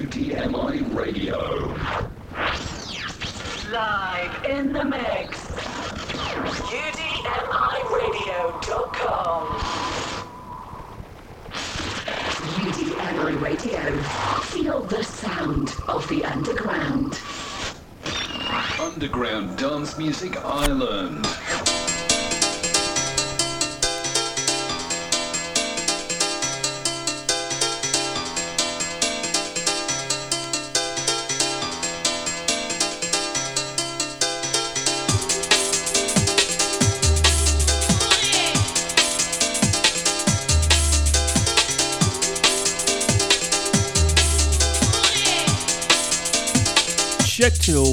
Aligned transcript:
UDMI 0.00 0.94
Radio. 0.94 1.74
Live 3.70 4.44
in 4.46 4.72
the 4.72 4.82
mix. 4.82 5.38
UDMIRadio.com. 6.72 9.46
UDMI 12.64 13.40
Radio. 13.42 14.00
Feel 14.44 14.80
the 14.84 15.04
sound 15.04 15.74
of 15.86 16.08
the 16.08 16.24
underground. 16.24 17.20
Underground 18.80 19.58
Dance 19.58 19.98
Music 19.98 20.42
Island. 20.42 21.26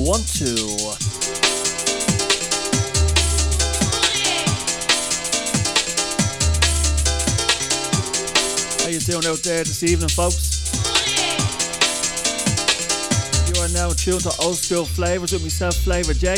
One, 0.07 0.21
two. 0.21 0.55
How 8.79 8.87
you 8.87 9.01
doing 9.01 9.25
out 9.25 9.43
there 9.43 9.65
this 9.65 9.83
evening, 9.83 10.07
folks? 10.07 10.71
You 13.49 13.61
are 13.61 13.67
now 13.67 13.89
tuned 13.89 14.21
to 14.21 14.31
Old 14.41 14.55
School 14.55 14.85
Flavors 14.85 15.33
with 15.33 15.43
myself, 15.43 15.75
Flavor 15.75 16.13
J, 16.13 16.35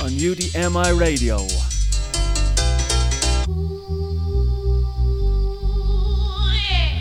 on 0.00 0.10
UDMI 0.12 0.96
Radio. 0.96 1.38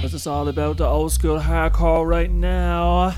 It's 0.03 0.25
all 0.25 0.47
about 0.47 0.78
the 0.78 0.88
old 0.88 1.12
school 1.12 1.38
hardcore 1.38 2.08
right 2.08 2.31
now. 2.31 3.14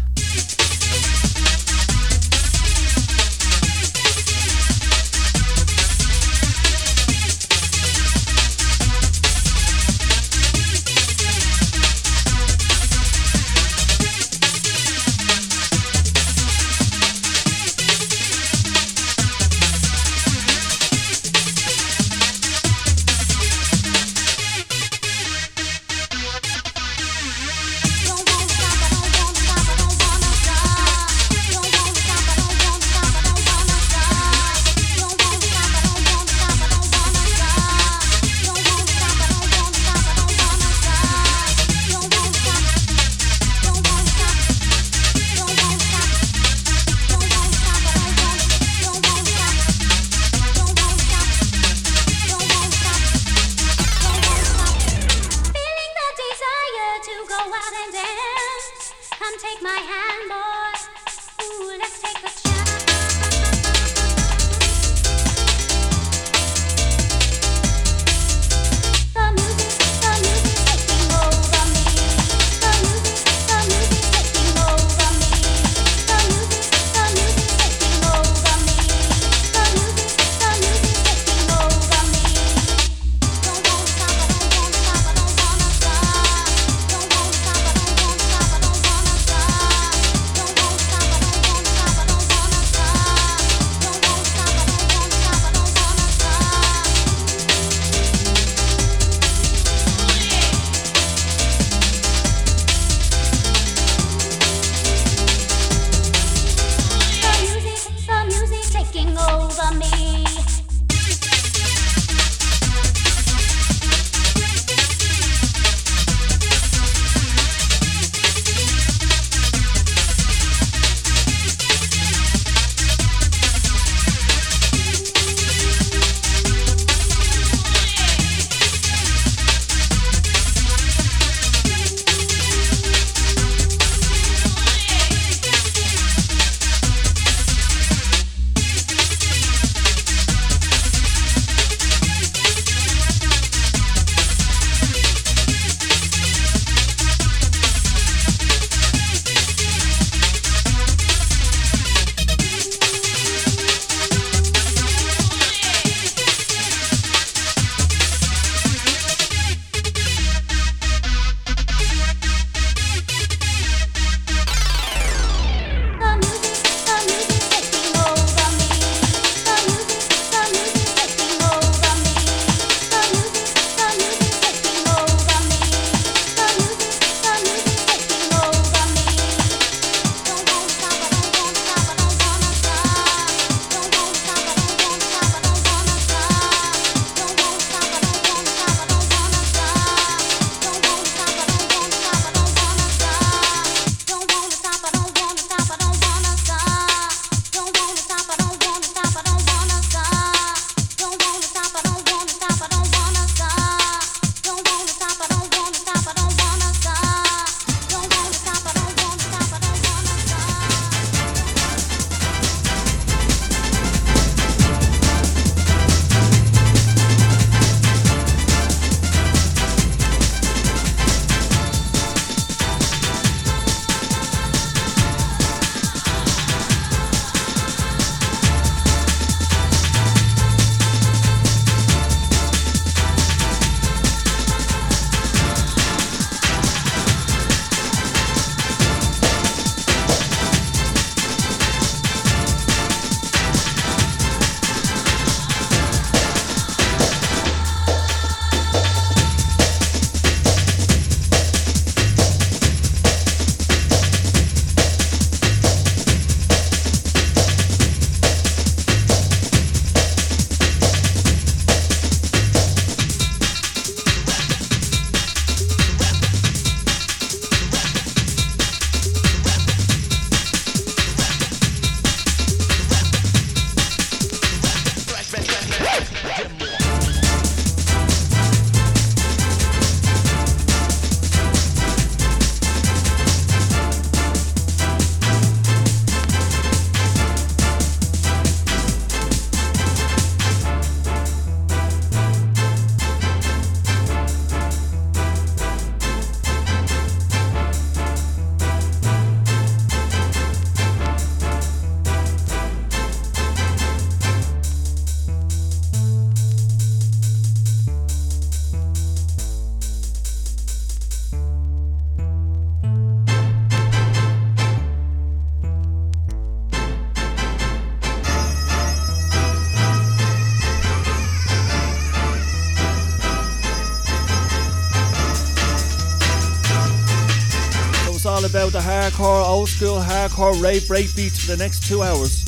Old 329.65 329.69
school 329.71 329.99
hardcore 329.99 330.61
rave 330.61 330.87
break 330.87 331.15
beats 331.15 331.43
for 331.43 331.55
the 331.55 331.57
next 331.57 331.87
two 331.87 332.03
hours. 332.03 332.45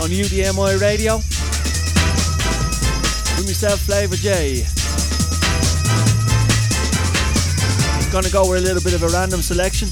On 0.00 0.08
UDMI 0.08 0.80
Radio. 0.80 1.16
With 3.36 3.44
myself, 3.44 3.80
Flavor 3.80 4.16
J. 4.16 4.64
Gonna 8.10 8.30
go 8.30 8.48
with 8.48 8.60
a 8.60 8.64
little 8.64 8.82
bit 8.82 8.94
of 8.94 9.02
a 9.02 9.08
random 9.08 9.42
selection. 9.42 9.88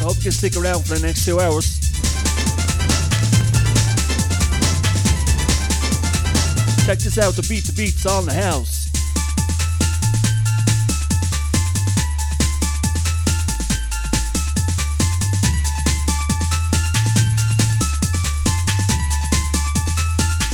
Hope 0.00 0.24
you 0.24 0.30
stick 0.30 0.56
around 0.56 0.86
for 0.86 0.94
the 0.94 1.06
next 1.06 1.26
two 1.26 1.38
hours. 1.38 1.77
Shouts 7.18 7.36
out 7.36 7.42
to 7.42 7.48
Beat 7.48 7.64
the 7.64 7.72
Beats 7.72 8.06
on 8.06 8.26
the 8.26 8.32
house. 8.32 8.86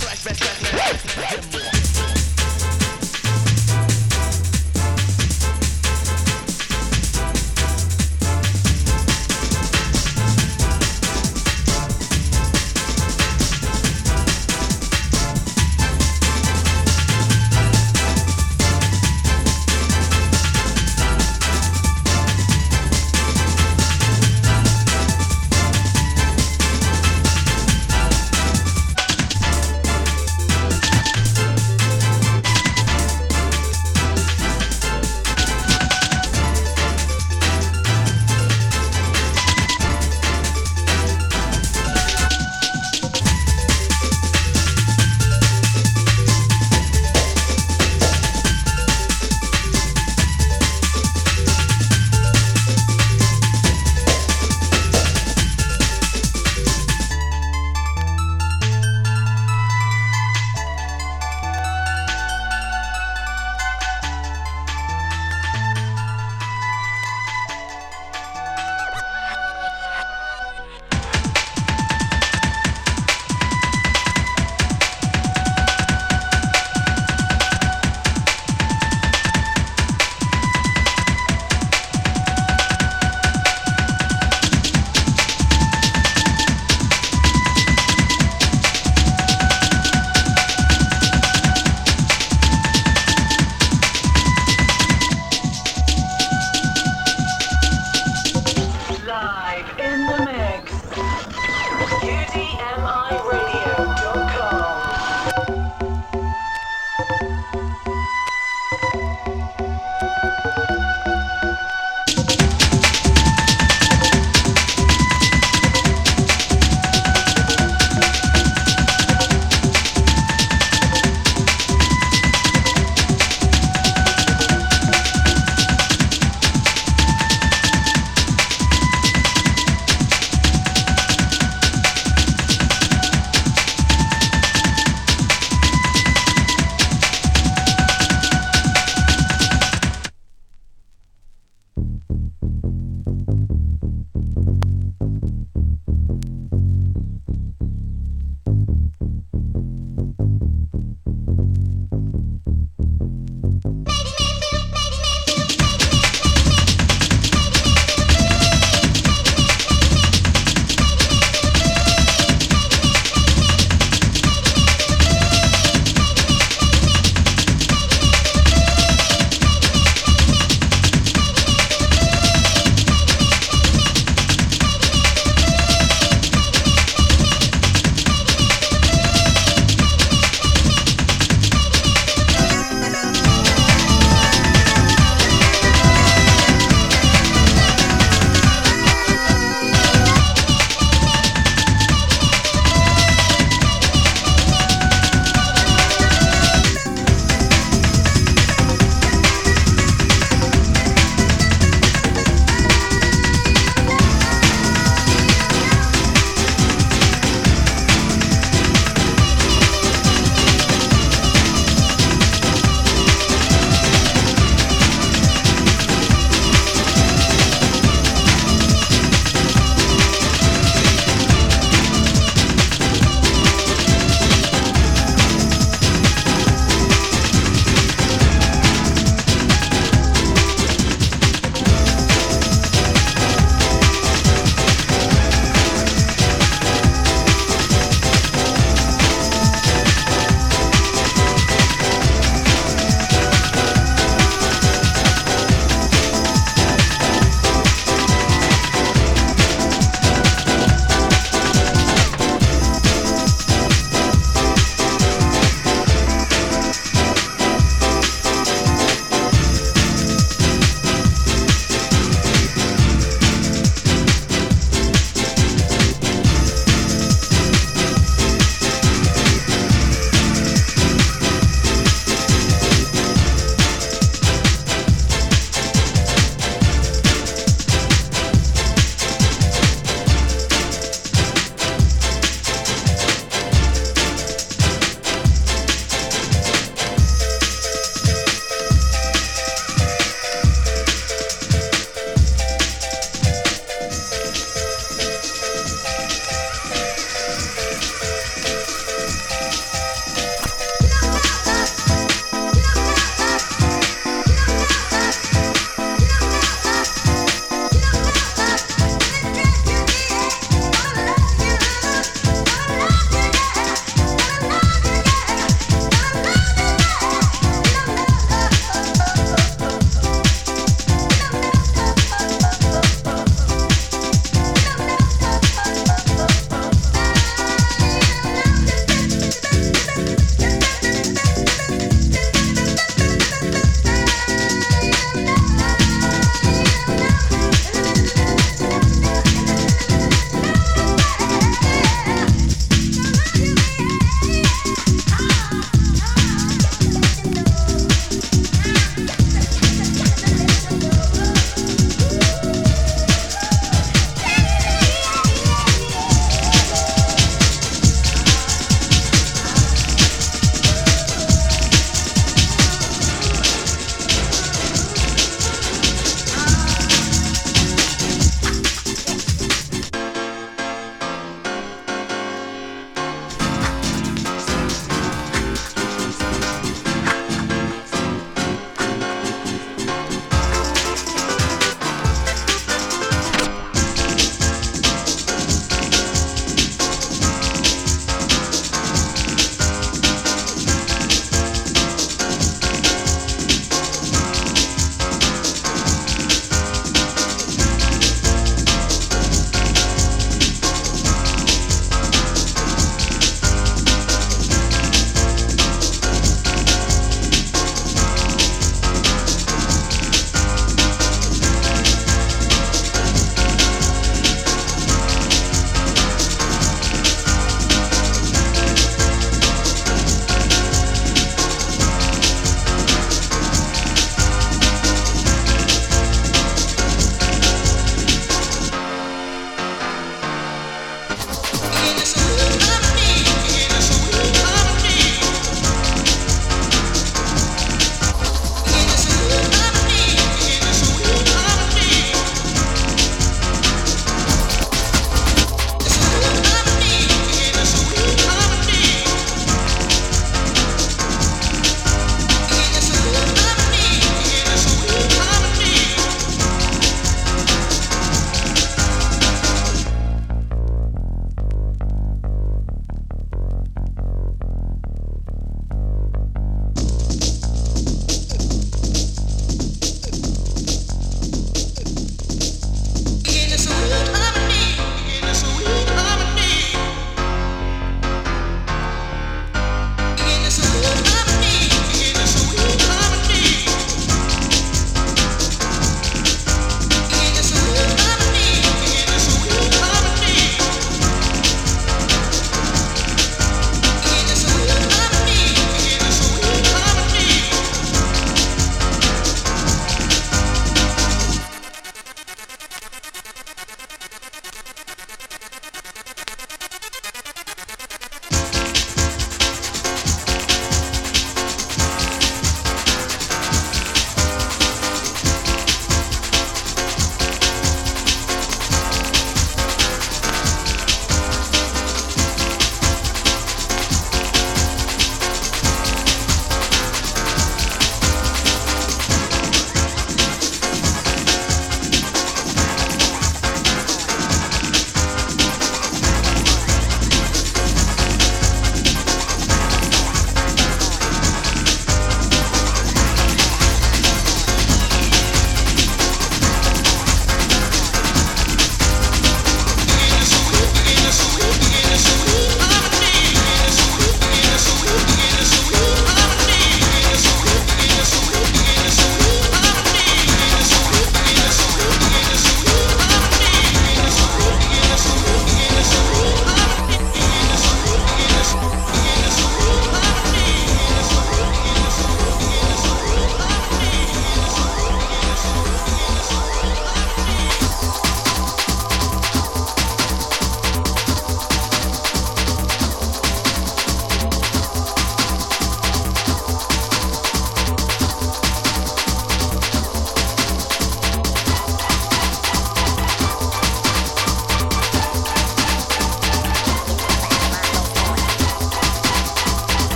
Black, 0.00 0.18
black, 0.24 1.42
black, 1.52 1.65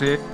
José 0.00 0.29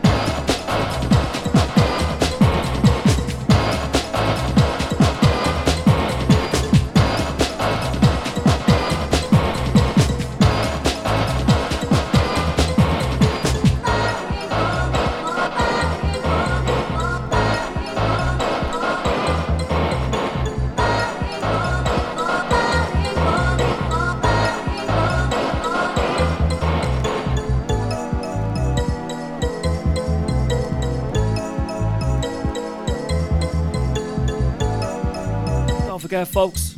Don't 36.16 36.26
folks, 36.28 36.74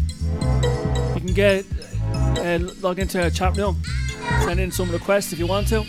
you 1.15 1.21
can 1.21 1.33
get 1.33 1.65
uh, 2.11 2.59
log 2.81 2.99
into 2.99 3.23
our 3.23 3.31
chat 3.31 3.57
room, 3.57 3.81
send 4.41 4.59
in 4.59 4.73
some 4.73 4.91
requests 4.91 5.33
if 5.33 5.39
you 5.39 5.47
want 5.47 5.69
to. 5.69 5.85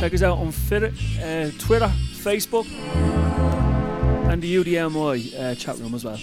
Check 0.00 0.12
us 0.14 0.24
out 0.24 0.38
on 0.38 0.48
uh, 0.48 1.50
Twitter, 1.60 1.92
Facebook, 2.14 2.66
and 4.32 4.42
the 4.42 4.56
UDMI 4.56 5.38
uh, 5.38 5.54
chat 5.54 5.78
room 5.78 5.94
as 5.94 6.04
well. 6.04 6.18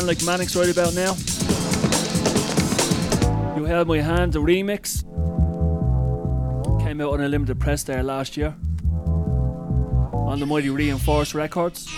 Man 0.00 0.06
like 0.06 0.18
Manix 0.18 0.56
right 0.56 0.70
about 0.70 0.94
now. 0.94 1.14
You 3.54 3.66
Held 3.66 3.86
My 3.86 3.98
Hand, 3.98 4.32
the 4.32 4.38
remix. 4.38 5.02
Came 6.80 7.02
out 7.02 7.12
on 7.12 7.20
a 7.20 7.28
limited 7.28 7.60
press 7.60 7.82
there 7.82 8.02
last 8.02 8.34
year. 8.34 8.56
On 10.14 10.40
the 10.40 10.46
Mighty 10.46 10.70
Reinforced 10.70 11.34
Records. 11.34 11.89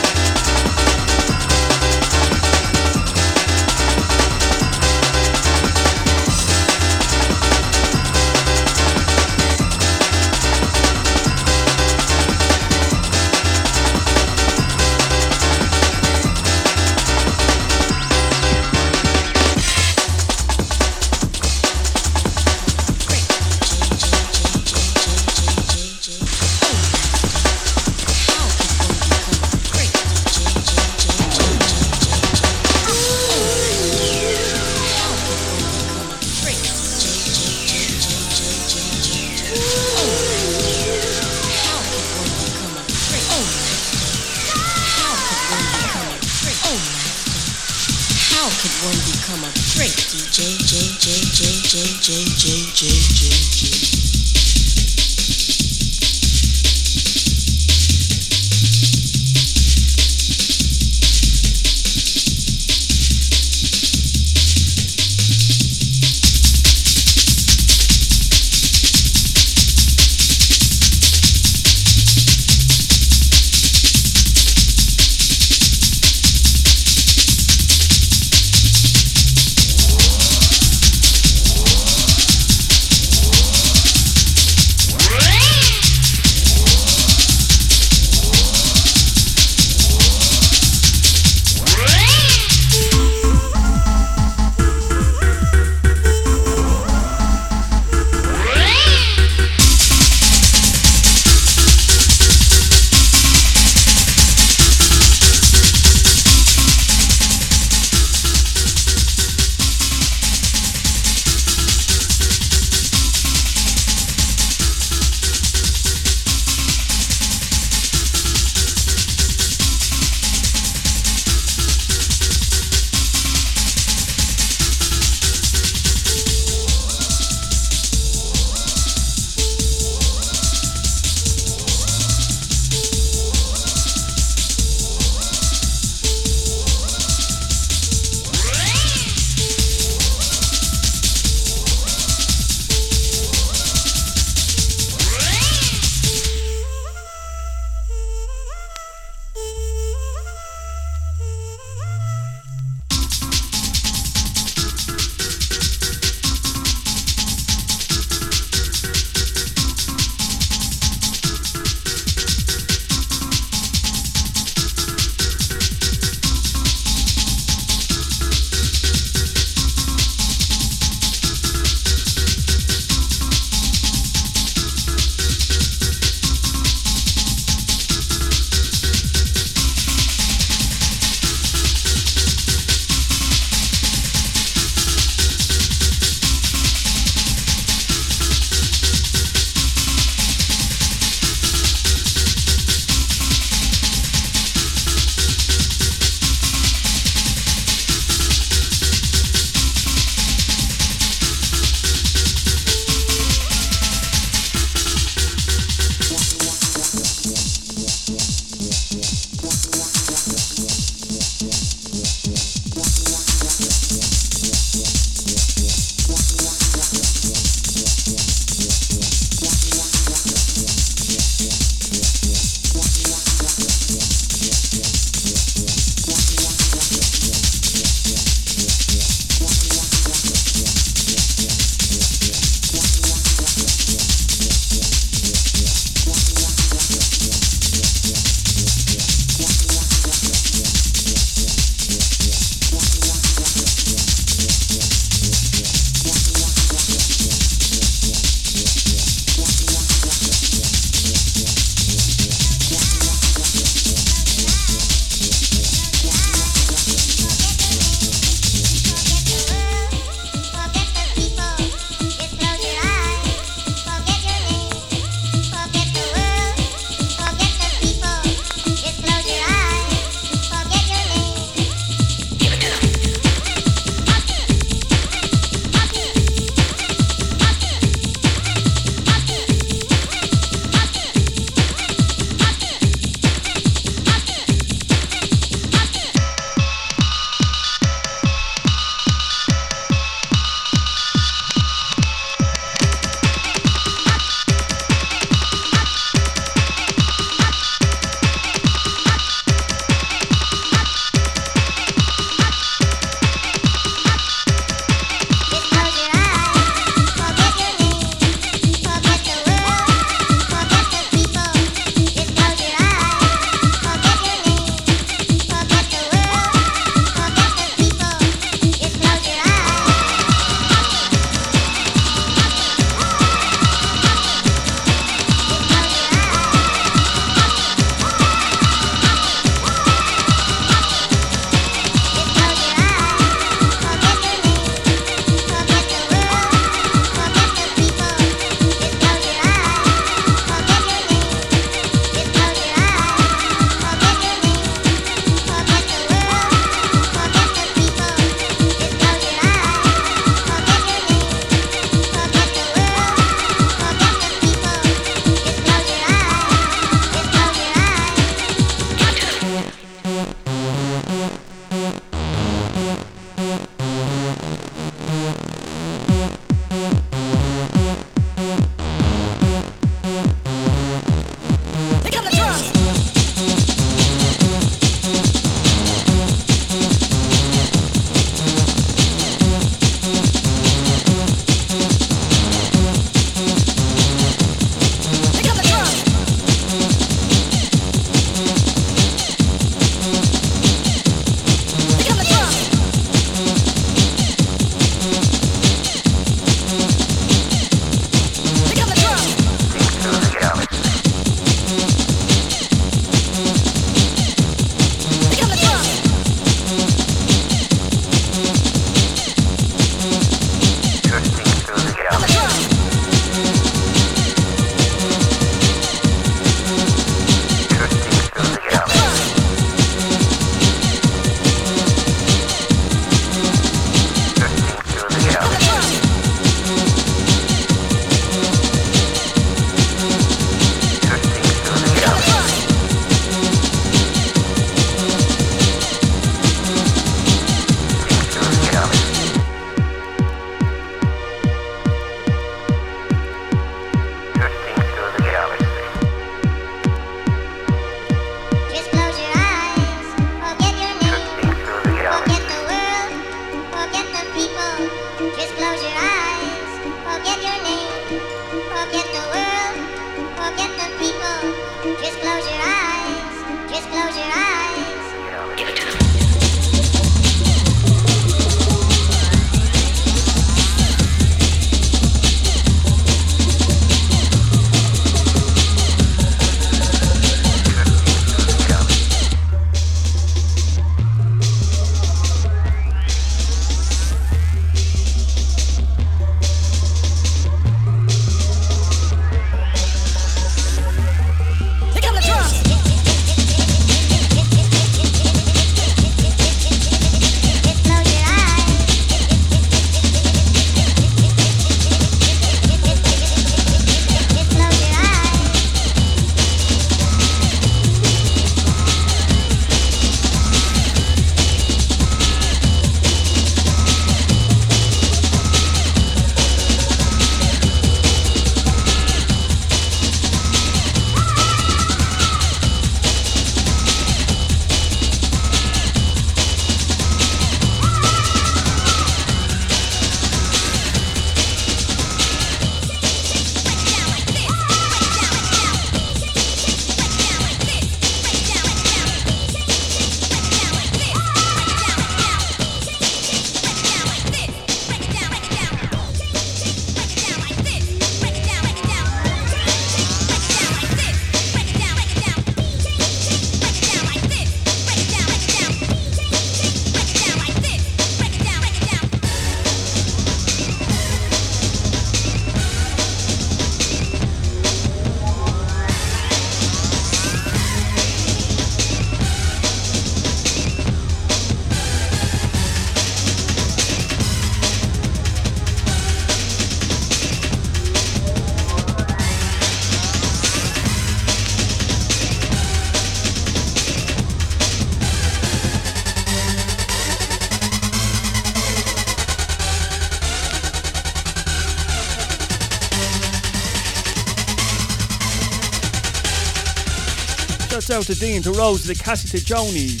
Shouts 597.76 597.90
out 597.90 598.04
to 598.04 598.14
Dean, 598.14 598.40
to 598.40 598.52
Rose, 598.52 598.86
to 598.86 598.94
Cassie, 598.94 599.28
to 599.28 599.44
Joni. 599.44 600.00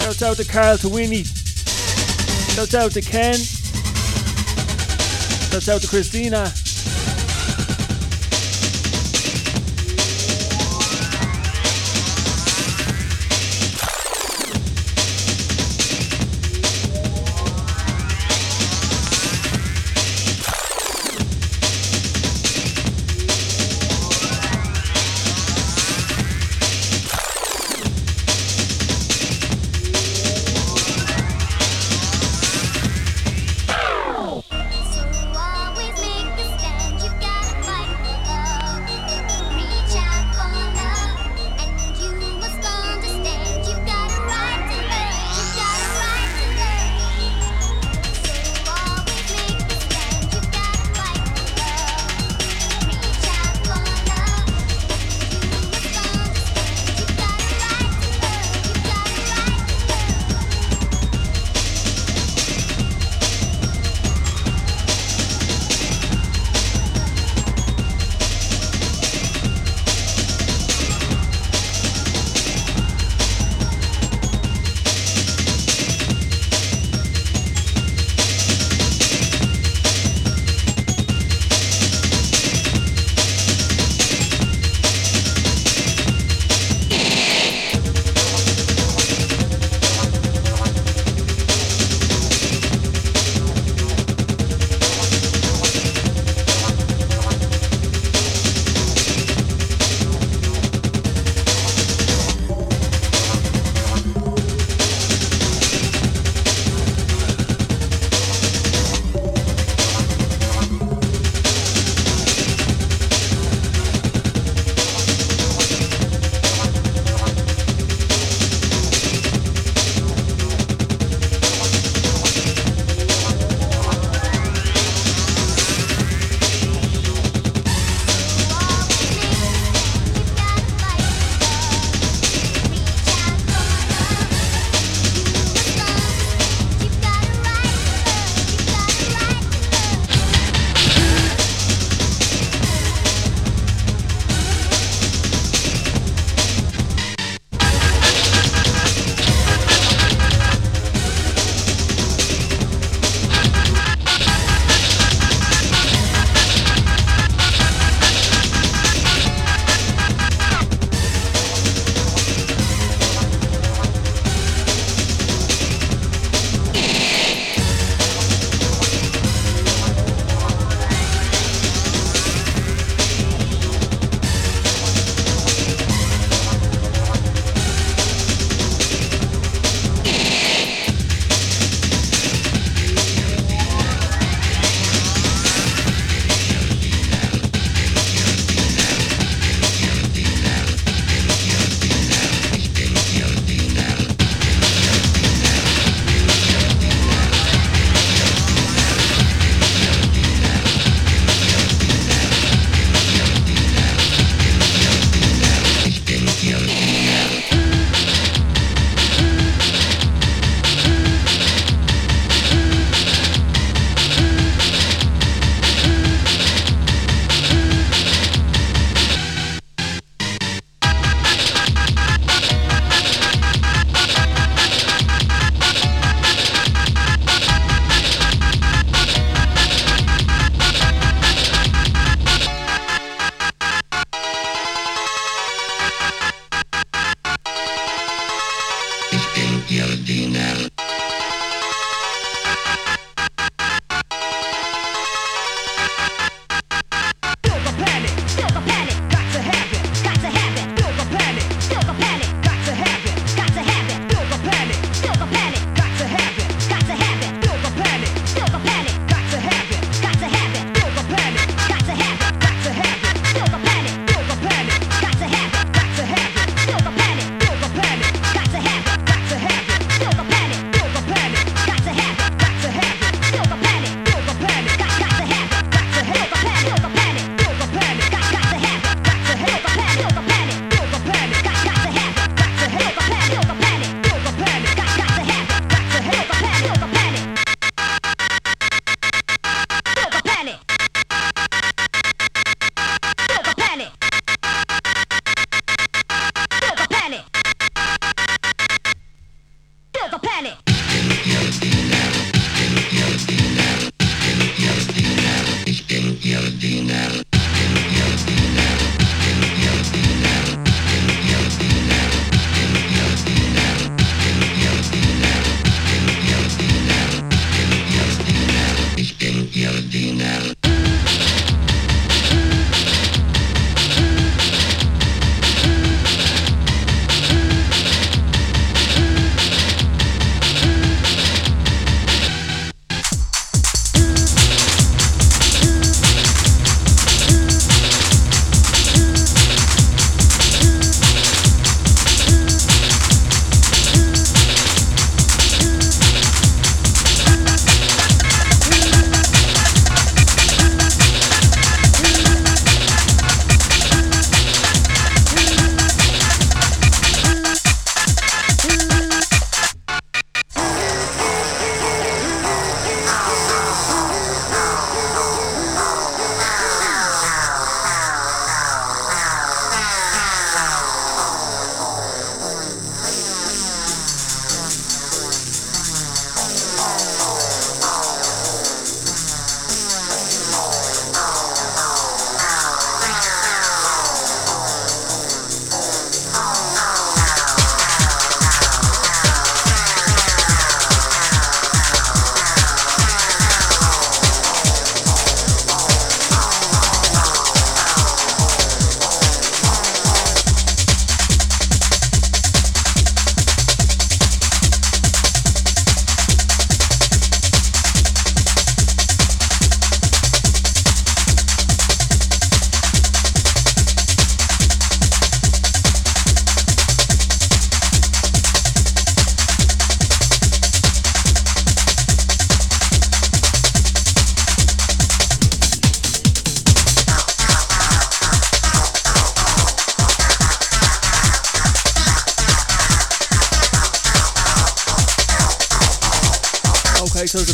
Shouts 0.00 0.22
out 0.22 0.38
to 0.38 0.44
Carl, 0.46 0.78
to 0.78 0.88
Winnie. 0.88 1.24
Shouts 1.24 2.74
out 2.74 2.92
to 2.92 3.02
Ken. 3.02 3.34
Shouts 5.50 5.68
out 5.68 5.82
to 5.82 5.88
Christina. 5.88 6.50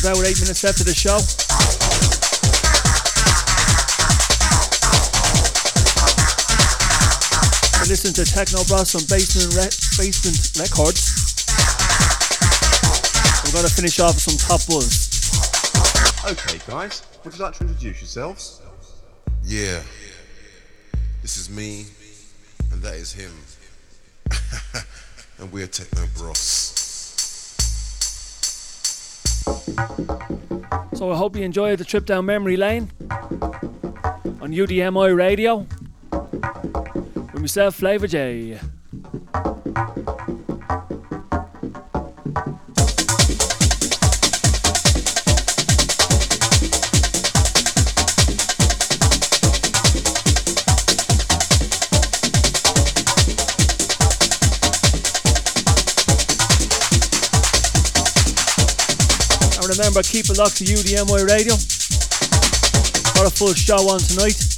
Okay, 0.06 0.14
so 0.14 0.20
it's 0.20 0.30
eight 0.30 0.40
minutes 0.40 0.62
left 0.62 0.78
of 0.80 0.86
the 0.86 0.94
show. 0.94 1.18
You 7.82 7.90
listen 7.90 8.12
to 8.14 8.24
Techno 8.24 8.62
Bros 8.64 8.94
on 8.94 9.02
Basement, 9.10 9.50
Re- 9.58 9.74
Basement 9.98 10.38
Records. 10.62 11.10
We're 13.44 13.52
going 13.52 13.66
to 13.66 13.74
finish 13.74 13.98
off 13.98 14.14
with 14.14 14.22
some 14.22 14.38
top 14.38 14.64
buzz. 14.68 15.10
Okay, 16.24 16.60
guys, 16.70 17.02
would 17.24 17.36
you 17.36 17.42
like 17.42 17.54
to 17.54 17.64
introduce 17.64 18.00
yourselves? 18.00 18.62
Yeah. 19.42 19.82
This 21.22 21.36
is 21.36 21.50
me, 21.50 21.86
and 22.70 22.80
that 22.82 22.94
is 22.94 23.12
him. 23.12 23.32
and 25.40 25.50
we're 25.50 25.66
Techno 25.66 26.06
Bros. 26.16 26.75
So 30.94 31.12
I 31.12 31.16
hope 31.16 31.36
you 31.36 31.44
enjoyed 31.44 31.78
the 31.78 31.84
trip 31.84 32.06
down 32.06 32.26
memory 32.26 32.56
lane 32.56 32.90
on 33.10 34.52
UDMI 34.52 35.16
Radio 35.16 35.66
with 36.10 37.40
myself, 37.40 37.78
FLavRjay. 37.78 38.58
And 59.66 59.76
remember, 59.78 60.00
keep 60.00 60.30
it 60.30 60.38
locked 60.38 60.58
to 60.58 60.64
UDMI 60.64 61.26
Radio. 61.26 61.54
Got 63.14 63.26
a 63.26 63.34
full 63.34 63.52
show 63.52 63.90
on 63.90 63.98
tonight. 63.98 64.55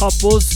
Raposo. 0.00 0.49